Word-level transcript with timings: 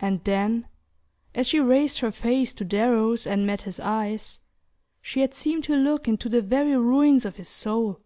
And 0.00 0.24
then, 0.24 0.68
as 1.34 1.46
she 1.46 1.60
raised 1.60 1.98
her 1.98 2.10
face 2.10 2.54
to 2.54 2.64
Darrow's 2.64 3.26
and 3.26 3.46
met 3.46 3.60
his 3.68 3.78
eyes, 3.78 4.40
she 5.02 5.20
had 5.20 5.34
seemed 5.34 5.64
to 5.64 5.76
look 5.76 6.08
into 6.08 6.30
the 6.30 6.40
very 6.40 6.78
ruins 6.78 7.26
of 7.26 7.36
his 7.36 7.50
soul. 7.50 8.00